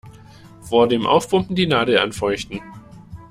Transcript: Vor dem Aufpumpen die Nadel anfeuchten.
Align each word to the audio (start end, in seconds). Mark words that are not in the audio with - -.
Vor 0.61 0.87
dem 0.87 1.05
Aufpumpen 1.05 1.55
die 1.55 1.67
Nadel 1.67 1.99
anfeuchten. 1.99 2.59